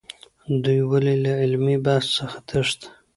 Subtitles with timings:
[0.63, 2.87] دوی ولې له علمي بحث څخه تښتي؟